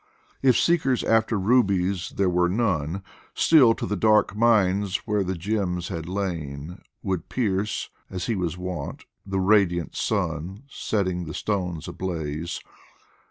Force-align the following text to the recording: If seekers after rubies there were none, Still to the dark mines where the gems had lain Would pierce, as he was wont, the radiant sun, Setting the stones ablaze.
If 0.41 0.57
seekers 0.59 1.03
after 1.03 1.37
rubies 1.37 2.13
there 2.15 2.27
were 2.27 2.49
none, 2.49 3.03
Still 3.35 3.75
to 3.75 3.85
the 3.85 3.95
dark 3.95 4.35
mines 4.35 4.95
where 5.05 5.23
the 5.23 5.35
gems 5.35 5.89
had 5.89 6.09
lain 6.09 6.81
Would 7.03 7.29
pierce, 7.29 7.91
as 8.09 8.25
he 8.25 8.35
was 8.35 8.57
wont, 8.57 9.05
the 9.27 9.39
radiant 9.39 9.95
sun, 9.95 10.63
Setting 10.67 11.25
the 11.25 11.35
stones 11.35 11.87
ablaze. 11.87 12.59